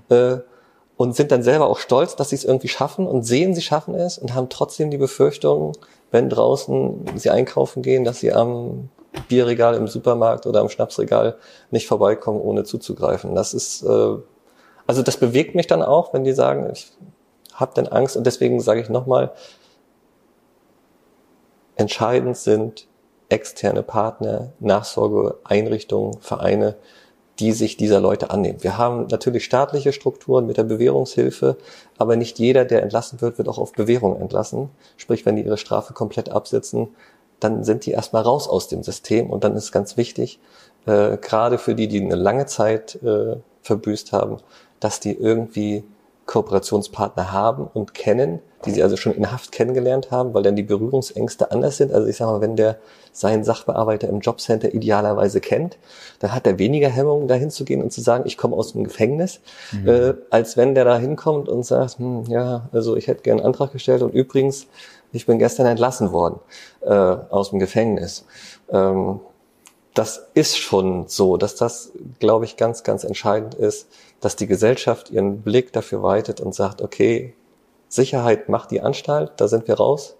[0.09, 0.15] mhm.
[0.15, 0.37] äh,
[0.97, 3.95] und sind dann selber auch stolz, dass sie es irgendwie schaffen und sehen, sie schaffen
[3.95, 5.73] es und haben trotzdem die Befürchtung,
[6.11, 8.89] wenn draußen sie einkaufen gehen, dass sie am
[9.27, 11.37] Bierregal im Supermarkt oder am Schnapsregal
[11.71, 13.35] nicht vorbeikommen, ohne zuzugreifen.
[13.35, 14.15] Das ist, äh,
[14.85, 16.91] also das bewegt mich dann auch, wenn die sagen, ich
[17.53, 19.31] habe dann Angst und deswegen sage ich nochmal,
[21.75, 22.87] entscheidend sind
[23.33, 26.75] externe Partner, Nachsorgeeinrichtungen, Vereine,
[27.39, 28.61] die sich dieser Leute annehmen.
[28.61, 31.57] Wir haben natürlich staatliche Strukturen mit der Bewährungshilfe,
[31.97, 34.69] aber nicht jeder, der entlassen wird, wird auch auf Bewährung entlassen.
[34.97, 36.89] Sprich, wenn die ihre Strafe komplett absitzen,
[37.39, 40.39] dann sind die erstmal raus aus dem System und dann ist ganz wichtig,
[40.85, 44.37] äh, gerade für die, die eine lange Zeit äh, verbüßt haben,
[44.79, 45.83] dass die irgendwie
[46.25, 50.63] Kooperationspartner haben und kennen, die sie also schon in Haft kennengelernt haben, weil dann die
[50.63, 51.91] Berührungsängste anders sind.
[51.91, 52.77] Also ich sage mal, wenn der
[53.11, 55.77] seinen Sachbearbeiter im Jobcenter idealerweise kennt,
[56.19, 58.85] dann hat er weniger Hemmungen, dahin zu gehen und zu sagen, ich komme aus dem
[58.85, 59.87] Gefängnis, mhm.
[59.87, 63.47] äh, als wenn der da hinkommt und sagt, hm, ja, also ich hätte gern einen
[63.47, 64.67] Antrag gestellt und übrigens,
[65.11, 66.39] ich bin gestern entlassen worden
[66.81, 68.25] äh, aus dem Gefängnis.
[68.69, 69.19] Ähm,
[69.93, 73.87] das ist schon so, dass das, glaube ich, ganz, ganz entscheidend ist,
[74.23, 77.33] dass die Gesellschaft ihren Blick dafür weitet und sagt, okay,
[77.89, 80.15] Sicherheit macht die Anstalt, da sind wir raus.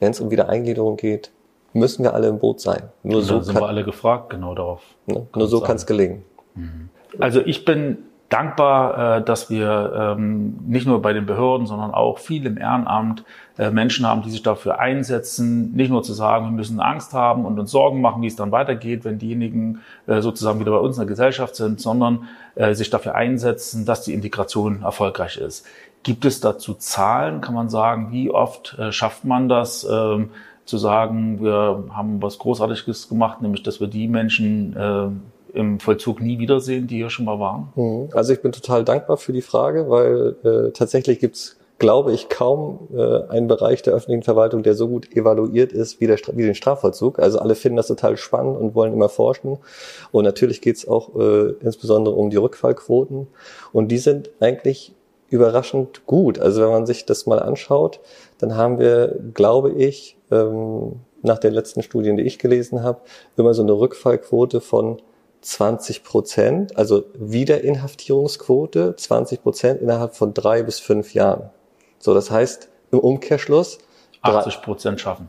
[0.00, 1.30] Wenn es um Wiedereingliederung geht,
[1.74, 2.88] müssen wir alle im Boot sein.
[3.02, 4.82] Nur so sind kann, wir alle gefragt, genau darauf.
[5.06, 6.24] Ne, nur so kann es gelingen.
[6.54, 6.88] Mhm.
[7.18, 12.18] Also ich bin dankbar, äh, dass wir ähm, nicht nur bei den Behörden, sondern auch
[12.18, 13.24] viel im Ehrenamt
[13.58, 17.44] äh, Menschen haben, die sich dafür einsetzen, nicht nur zu sagen, wir müssen Angst haben
[17.44, 20.96] und uns Sorgen machen, wie es dann weitergeht, wenn diejenigen äh, sozusagen wieder bei uns
[20.96, 22.28] in der Gesellschaft sind, sondern
[22.70, 25.66] sich dafür einsetzen, dass die Integration erfolgreich ist.
[26.04, 27.40] Gibt es dazu Zahlen?
[27.40, 29.82] Kann man sagen, wie oft schafft man das?
[29.82, 30.30] Ähm,
[30.64, 34.76] zu sagen, wir haben was Großartiges gemacht, nämlich dass wir die Menschen
[35.54, 37.72] im Vollzug nie wiedersehen, die hier schon mal waren?
[37.74, 38.08] Mhm.
[38.12, 42.88] Also ich bin total dankbar für die Frage, weil äh, tatsächlich gibt's glaube ich, kaum
[42.94, 46.54] äh, einen Bereich der öffentlichen Verwaltung, der so gut evaluiert ist wie, der, wie den
[46.54, 47.18] Strafvollzug.
[47.18, 49.58] Also alle finden das total spannend und wollen immer forschen.
[50.12, 53.26] Und natürlich geht's auch äh, insbesondere um die Rückfallquoten.
[53.72, 54.94] Und die sind eigentlich
[55.30, 56.38] überraschend gut.
[56.38, 58.00] Also wenn man sich das mal anschaut,
[58.38, 63.00] dann haben wir, glaube ich, ähm, nach den letzten Studien, die ich gelesen habe,
[63.36, 64.98] immer so eine Rückfallquote von
[65.44, 71.50] 20 Prozent, also Wiederinhaftierungsquote 20 Prozent innerhalb von drei bis fünf Jahren.
[71.98, 73.78] So, das heißt im Umkehrschluss
[74.22, 75.28] 80 Prozent schaffen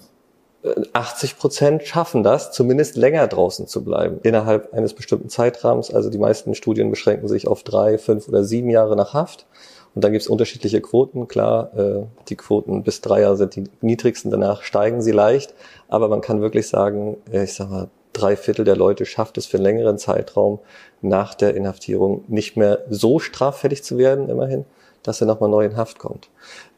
[0.93, 5.93] 80 Prozent schaffen das, zumindest länger draußen zu bleiben, innerhalb eines bestimmten Zeitrahmens.
[5.93, 9.45] Also die meisten Studien beschränken sich auf drei, fünf oder sieben Jahre nach Haft.
[9.93, 11.28] Und dann gibt es unterschiedliche Quoten.
[11.28, 15.54] Klar, äh, die Quoten bis Dreier sind die niedrigsten, danach steigen sie leicht.
[15.88, 19.58] Aber man kann wirklich sagen, ich sag mal, drei Viertel der Leute schafft es für
[19.58, 20.60] einen längeren Zeitraum
[21.01, 24.65] nach der Inhaftierung nicht mehr so straffällig zu werden, immerhin,
[25.04, 26.30] dass er nochmal neu in Haft kommt.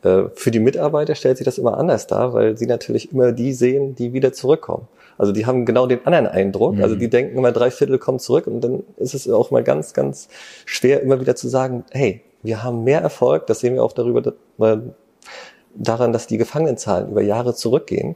[0.03, 3.53] Äh, für die Mitarbeiter stellt sich das immer anders dar, weil sie natürlich immer die
[3.53, 4.87] sehen, die wieder zurückkommen.
[5.17, 6.75] Also die haben genau den anderen Eindruck.
[6.75, 6.83] Mhm.
[6.83, 9.93] Also die denken immer, drei Viertel kommen zurück und dann ist es auch mal ganz,
[9.93, 10.27] ganz
[10.65, 14.33] schwer, immer wieder zu sagen, hey, wir haben mehr Erfolg, das sehen wir auch darüber,
[15.73, 18.15] daran, dass die Gefangenenzahlen über Jahre zurückgehen.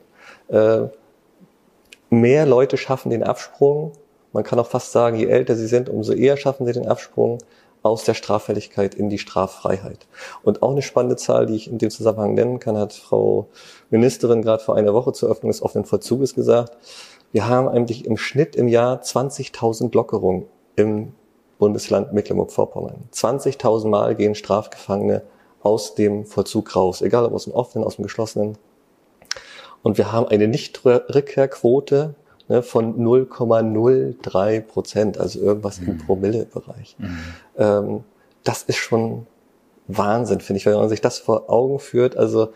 [2.14, 3.94] Mehr Leute schaffen den Absprung.
[4.34, 7.38] Man kann auch fast sagen, je älter sie sind, umso eher schaffen sie den Absprung
[7.84, 10.08] aus der Straffälligkeit in die Straffreiheit.
[10.44, 13.48] Und auch eine spannende Zahl, die ich in dem Zusammenhang nennen kann, hat Frau
[13.92, 16.76] Ministerin gerade vor einer Woche zur Öffnung des offenen Vollzuges gesagt.
[17.32, 21.14] Wir haben eigentlich im Schnitt im Jahr 20.000 Lockerungen im
[21.60, 23.06] Bundesland Mecklenburg-Vorpommern.
[23.14, 25.22] 20.000 Mal gehen Strafgefangene
[25.64, 28.58] aus dem Vollzug raus, egal ob aus dem offenen, aus dem geschlossenen.
[29.84, 32.16] Und wir haben eine Nichtrückkehrquote
[32.48, 35.88] ne, von 0,03 Prozent, also irgendwas mhm.
[35.90, 36.96] im Promillebereich.
[37.00, 37.18] Mhm.
[37.58, 38.04] Ähm,
[38.44, 39.28] das ist schon
[39.88, 42.18] Wahnsinn, finde ich, wenn man sich das vor Augen führt.
[42.18, 42.54] Also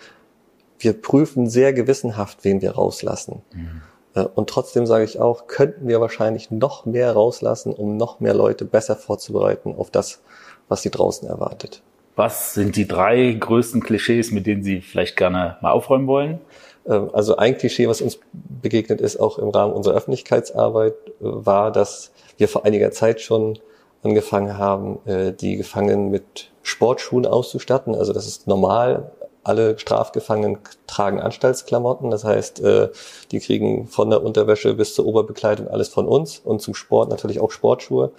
[0.80, 3.42] wir prüfen sehr gewissenhaft, wen wir rauslassen.
[3.54, 3.82] Mhm.
[4.16, 8.34] Äh, und trotzdem sage ich auch, könnten wir wahrscheinlich noch mehr rauslassen, um noch mehr
[8.34, 10.22] Leute besser vorzubereiten auf das,
[10.68, 11.82] was sie draußen erwartet.
[12.16, 16.40] Was sind die drei größten Klischees, mit denen Sie vielleicht gerne mal aufräumen wollen?
[16.88, 21.72] Ähm, also ein Klischee, was uns begegnet ist, auch im Rahmen unserer Öffentlichkeitsarbeit, äh, war,
[21.72, 23.60] dass wir vor einiger Zeit schon
[24.04, 27.96] angefangen haben, äh, die Gefangenen mit Sportschuhen auszustatten.
[27.96, 29.12] Also das ist normal.
[29.44, 32.10] Alle Strafgefangenen tragen Anstaltsklamotten.
[32.10, 32.90] Das heißt, äh,
[33.32, 37.40] die kriegen von der Unterwäsche bis zur Oberbekleidung alles von uns und zum Sport natürlich
[37.40, 38.12] auch Sportschuhe.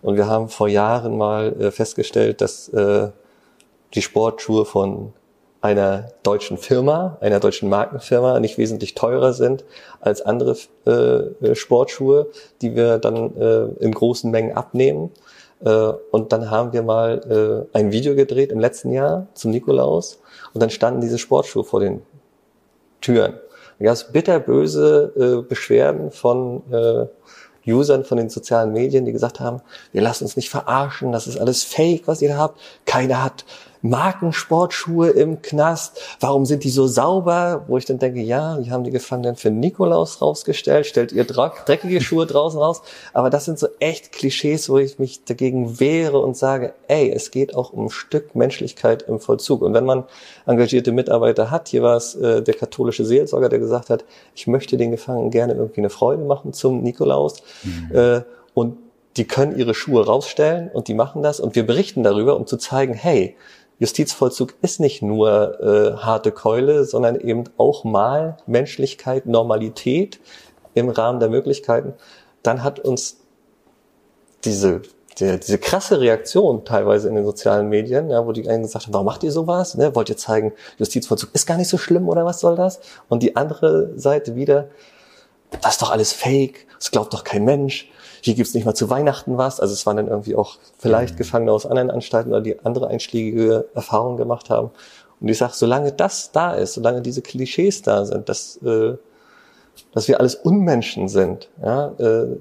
[0.00, 2.72] Und wir haben vor Jahren mal festgestellt, dass
[3.94, 5.12] die Sportschuhe von
[5.62, 9.64] einer deutschen Firma, einer deutschen Markenfirma nicht wesentlich teurer sind
[10.00, 12.26] als andere äh, äh, Sportschuhe,
[12.60, 15.12] die wir dann äh, in großen Mengen abnehmen.
[15.64, 20.20] Äh, und dann haben wir mal äh, ein Video gedreht im letzten Jahr zum Nikolaus
[20.52, 22.02] und dann standen diese Sportschuhe vor den
[23.00, 23.34] Türen.
[23.78, 27.06] Da gab es bitterböse äh, Beschwerden von äh,
[27.70, 29.60] Usern von den sozialen Medien, die gesagt haben,
[29.92, 32.60] wir lassen uns nicht verarschen, das ist alles Fake, was ihr habt.
[32.84, 33.44] Keiner hat
[33.82, 37.64] Markensportschuhe im Knast, warum sind die so sauber?
[37.66, 42.00] Wo ich dann denke, ja, die haben die Gefangenen für Nikolaus rausgestellt, stellt ihr dreckige
[42.00, 42.82] Schuhe draußen raus.
[43.12, 47.30] Aber das sind so echt Klischees, wo ich mich dagegen wehre und sage, ey, es
[47.30, 49.62] geht auch um ein Stück Menschlichkeit im Vollzug.
[49.62, 50.04] Und wenn man
[50.46, 54.76] engagierte Mitarbeiter hat, hier war es äh, der katholische Seelsorger, der gesagt hat, ich möchte
[54.76, 57.42] den Gefangenen gerne irgendwie eine Freude machen zum Nikolaus.
[57.64, 57.96] Mhm.
[57.96, 58.20] Äh,
[58.54, 58.76] und
[59.16, 62.56] die können ihre Schuhe rausstellen und die machen das und wir berichten darüber, um zu
[62.56, 63.36] zeigen, hey,
[63.82, 70.20] Justizvollzug ist nicht nur äh, harte Keule, sondern eben auch mal Menschlichkeit, Normalität
[70.74, 71.94] im Rahmen der Möglichkeiten.
[72.44, 73.16] Dann hat uns
[74.44, 74.82] diese
[75.18, 78.94] die, diese krasse Reaktion teilweise in den sozialen Medien, ja, wo die einen gesagt haben,
[78.94, 79.76] warum macht ihr sowas?
[79.76, 79.92] Ne?
[79.96, 82.78] Wollt ihr zeigen, Justizvollzug ist gar nicht so schlimm oder was soll das?
[83.08, 84.68] Und die andere Seite wieder,
[85.60, 87.90] das ist doch alles Fake, das glaubt doch kein Mensch
[88.24, 89.58] hier gibt's nicht mal zu Weihnachten was.
[89.58, 91.16] Also es waren dann irgendwie auch vielleicht.
[91.16, 94.70] Gefangene aus anderen Anstalten oder die andere einschlägige Erfahrungen gemacht haben.
[95.20, 98.94] Und ich sage, solange das da ist, solange diese Klischees da sind, dass, äh,
[99.92, 102.36] dass wir alles Unmenschen sind, ja, äh,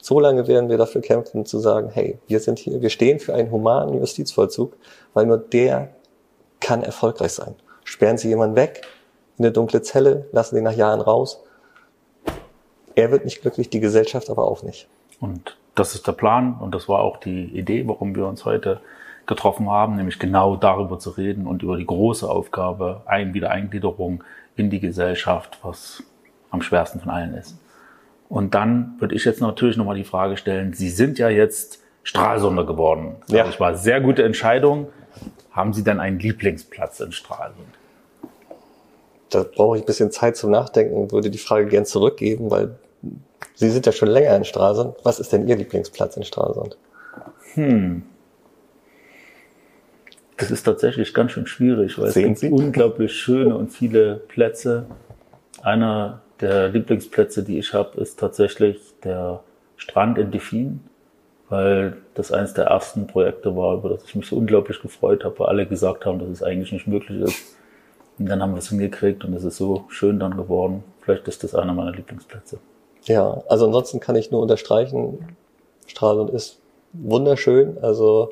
[0.00, 3.34] so lange werden wir dafür kämpfen, zu sagen, hey, wir sind hier, wir stehen für
[3.34, 4.76] einen humanen Justizvollzug,
[5.14, 5.90] weil nur der
[6.60, 7.54] kann erfolgreich sein.
[7.84, 8.82] Sperren Sie jemanden weg
[9.38, 11.42] in eine dunkle Zelle, lassen ihn nach Jahren raus.
[12.94, 14.88] Er wird nicht glücklich, die Gesellschaft aber auch nicht.
[15.20, 18.80] Und das ist der Plan und das war auch die Idee, warum wir uns heute
[19.26, 24.22] getroffen haben, nämlich genau darüber zu reden und über die große Aufgabe ein Wiedereingliederung
[24.56, 26.02] in die Gesellschaft, was
[26.50, 27.56] am schwersten von allen ist.
[28.28, 32.64] Und dann würde ich jetzt natürlich nochmal die Frage stellen, Sie sind ja jetzt Stralsunder
[32.64, 33.16] geworden.
[33.28, 33.44] Ja.
[33.44, 34.88] Das war sehr gute Entscheidung.
[35.50, 37.66] Haben Sie denn einen Lieblingsplatz in Stralsund?
[39.30, 42.76] Da brauche ich ein bisschen Zeit zum Nachdenken und würde die Frage gern zurückgeben, weil
[43.54, 44.96] Sie sind ja schon länger in Stralsund.
[45.04, 46.76] Was ist denn Ihr Lieblingsplatz in Stralsund?
[47.54, 48.02] Hm.
[50.36, 52.64] Das ist tatsächlich ganz schön schwierig, weil Sehen es gibt Sie?
[52.64, 54.86] unglaublich schöne und viele Plätze.
[55.62, 59.40] Einer der Lieblingsplätze, die ich habe, ist tatsächlich der
[59.76, 60.80] Strand in Defin,
[61.48, 65.38] weil das eines der ersten Projekte war, über das ich mich so unglaublich gefreut habe,
[65.38, 67.56] weil alle gesagt haben, dass es eigentlich nicht möglich ist.
[68.18, 70.82] Und dann haben wir es hingekriegt und es ist so schön dann geworden.
[71.00, 72.58] Vielleicht ist das einer meiner Lieblingsplätze.
[73.04, 75.36] Ja, also ansonsten kann ich nur unterstreichen,
[75.86, 76.58] Stralsund ist
[76.92, 77.78] wunderschön.
[77.82, 78.30] Also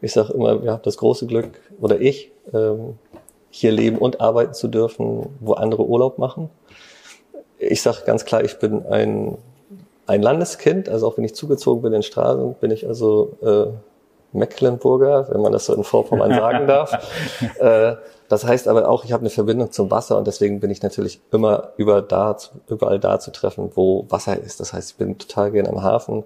[0.00, 2.98] Ich sage immer, wir haben das große Glück, oder ich, ähm,
[3.50, 6.50] hier leben und arbeiten zu dürfen, wo andere Urlaub machen.
[7.58, 9.38] Ich sage ganz klar, ich bin ein,
[10.06, 13.66] ein Landeskind, also auch wenn ich zugezogen bin in Stralsund, bin ich also äh,
[14.36, 16.92] Mecklenburger, wenn man das so in Vorpommern sagen darf.
[17.58, 17.96] äh,
[18.28, 21.20] das heißt aber auch, ich habe eine Verbindung zum Wasser und deswegen bin ich natürlich
[21.30, 22.36] immer über da,
[22.68, 24.60] überall da zu treffen, wo Wasser ist.
[24.60, 26.24] Das heißt, ich bin total gerne am Hafen.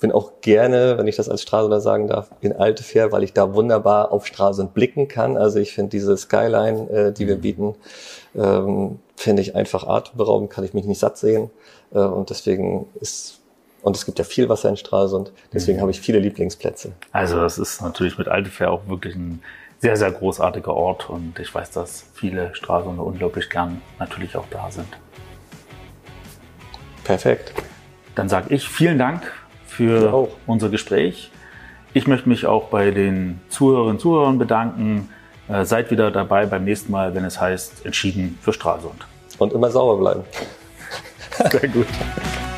[0.00, 3.54] Bin auch gerne, wenn ich das als Stralsunder sagen darf, in Altefair, weil ich da
[3.54, 5.36] wunderbar auf Stralsund blicken kann.
[5.36, 7.40] Also ich finde diese Skyline, äh, die wir mhm.
[7.40, 7.74] bieten,
[8.34, 11.50] ähm, finde ich einfach atemberaubend, kann ich mich nicht satt sehen.
[11.92, 13.41] Äh, und deswegen ist
[13.82, 15.32] und es gibt ja viel Wasser in Stralsund.
[15.52, 15.82] Deswegen mhm.
[15.82, 16.92] habe ich viele Lieblingsplätze.
[17.10, 19.42] Also das ist natürlich mit Altefair auch wirklich ein
[19.80, 21.10] sehr, sehr großartiger Ort.
[21.10, 24.88] Und ich weiß, dass viele Stralsunder unglaublich gern natürlich auch da sind.
[27.02, 27.52] Perfekt.
[28.14, 29.22] Dann sage ich vielen Dank
[29.66, 31.32] für unser Gespräch.
[31.92, 35.08] Ich möchte mich auch bei den Zuhörerinnen und Zuhörern bedanken.
[35.48, 39.06] Äh, seid wieder dabei beim nächsten Mal, wenn es heißt Entschieden für Stralsund.
[39.38, 40.24] Und immer sauber bleiben.
[41.50, 41.88] Sehr gut.